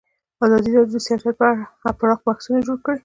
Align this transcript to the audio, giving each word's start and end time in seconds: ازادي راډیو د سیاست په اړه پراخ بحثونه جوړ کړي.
ازادي 0.43 0.71
راډیو 0.77 0.93
د 0.97 1.03
سیاست 1.07 1.33
په 1.39 1.45
اړه 1.49 1.93
پراخ 1.99 2.19
بحثونه 2.27 2.59
جوړ 2.67 2.77
کړي. 2.85 2.97